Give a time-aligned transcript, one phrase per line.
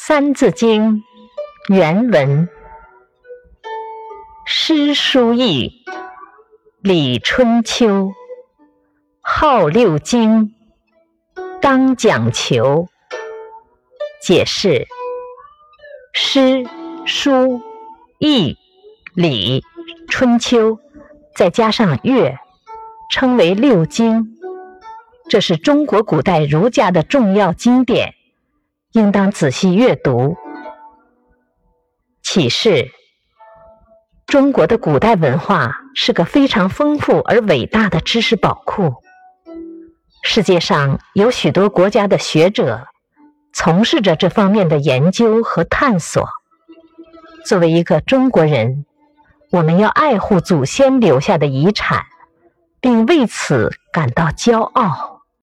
[0.02, 1.04] 《三字经》
[1.74, 2.48] 原文：
[4.46, 5.84] 诗书易，
[6.80, 8.10] 礼春秋，
[9.20, 10.54] 号六经，
[11.60, 12.88] 当讲求。
[14.22, 14.88] 解释：
[16.14, 16.64] 诗、
[17.04, 17.60] 书、
[18.18, 18.56] 易、
[19.14, 19.62] 礼、
[20.08, 20.78] 春秋，
[21.36, 22.38] 再加上乐，
[23.10, 24.34] 称为六经。
[25.28, 28.14] 这是中国古代儒家的重要经典。
[28.92, 30.36] 应当仔细阅读。
[32.22, 32.90] 启示：
[34.26, 38.94] 中国的古代文化是个非常丰富而伟大的知识宝库。
[40.22, 42.86] 世界上有许多国家的学者
[43.52, 46.28] 从事着这方面的研究和探索。
[47.44, 48.84] 作为一个中国人，
[49.50, 52.04] 我们要爱护祖先留下的遗产，
[52.80, 55.09] 并为此感到骄傲。